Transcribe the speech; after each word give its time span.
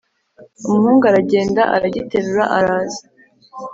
umuhungu 0.65 1.03
aragenda 1.11 1.61
aragiterura 1.75 2.43
araza, 2.57 3.03